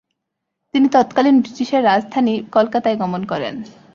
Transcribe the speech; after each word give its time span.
তিনি 0.73 0.87
তৎকালীন 0.89 1.35
ব্রিটিশের 1.39 1.81
রাজধানী 1.83 2.33
কলকাতায় 2.51 2.97
গমন 2.97 3.21
করেন। 3.25 3.55